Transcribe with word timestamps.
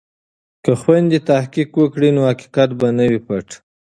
که 0.63 0.71
خویندې 0.81 1.19
تحقیق 1.29 1.69
وکړي 1.77 2.09
نو 2.15 2.21
حقیقت 2.31 2.69
به 2.79 2.87
نه 2.97 3.05
وي 3.09 3.19
پټ. 3.27 3.47